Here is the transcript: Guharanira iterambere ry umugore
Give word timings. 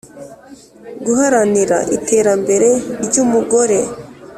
Guharanira 1.05 1.77
iterambere 1.97 2.69
ry 3.05 3.15
umugore 3.23 3.79